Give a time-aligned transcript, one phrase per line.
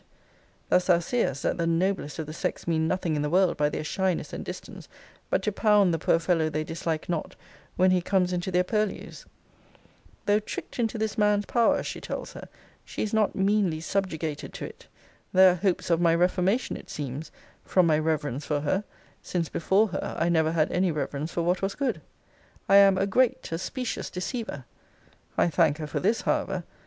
[0.69, 3.69] Thus thou seest, that the noblest of the sex mean nothing in the world by
[3.69, 4.89] their shyness and distance,
[5.29, 7.35] but to pound the poor fellow they dislike not,
[7.75, 9.25] when he comes into their purlieus.
[10.25, 12.49] Though 'tricked into this man's power,' she tells her,
[12.83, 14.87] she is 'not meanly subjugated to it.'
[15.33, 17.31] There are hopes of my reformation, it seems,
[17.63, 18.83] 'from my reverence for her;
[19.21, 22.01] since before her I never had any reverence for what was good!'
[22.67, 24.65] I am 'a great, a specious deceiver.'
[25.37, 26.63] I thank her for this, however.